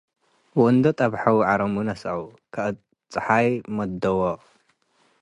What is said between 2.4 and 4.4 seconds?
ከእት ጸሓይ መደ'ዎ'።